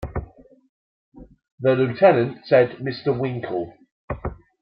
[1.59, 3.15] ‘The Lieutenant,’ said Mr.
[3.15, 3.71] Winkle.